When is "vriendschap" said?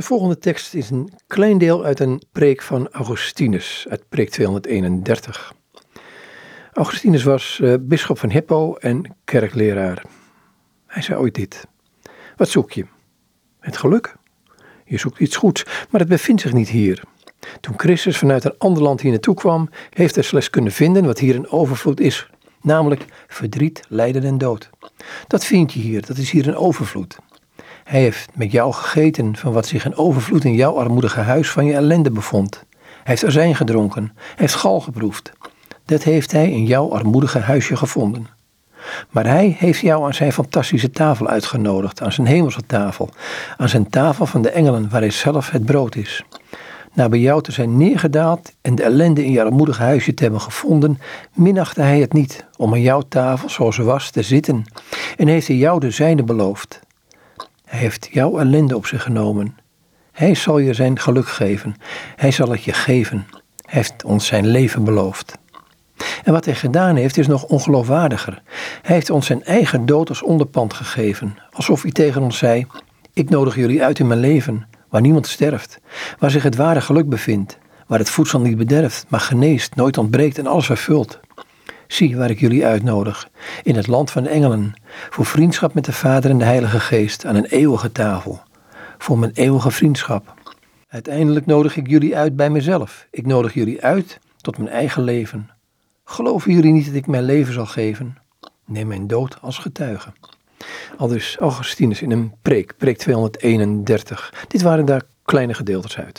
85.26-85.74, 89.70-90.34